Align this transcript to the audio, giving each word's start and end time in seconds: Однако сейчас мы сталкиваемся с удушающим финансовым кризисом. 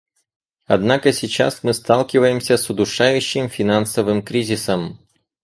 Однако 0.65 1.13
сейчас 1.13 1.61
мы 1.61 1.75
сталкиваемся 1.75 2.57
с 2.57 2.67
удушающим 2.71 3.49
финансовым 3.49 4.23
кризисом. 4.23 4.97